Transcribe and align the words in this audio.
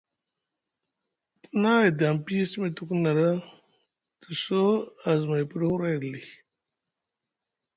Te 1.41 1.49
na 1.61 1.71
edi 1.87 2.03
aŋ 2.09 2.17
piyi 2.25 2.43
simi 2.49 2.69
tuku 2.77 2.95
na 3.03 3.11
te 4.21 4.29
soo 4.43 4.71
azumay 5.09 5.43
piɗi 5.49 5.65
huray 5.69 5.95
ɗa 6.01 6.07
lii. 6.13 6.29